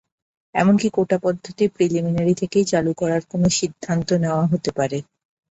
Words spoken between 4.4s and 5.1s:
হতে পারে।